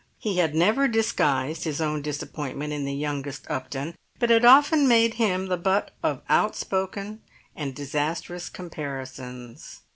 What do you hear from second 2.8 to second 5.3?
the youngest Upton, but had often made